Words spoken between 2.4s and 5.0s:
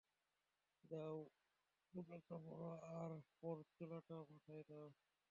পরো আর পরচুলাটা মাথায় দাও।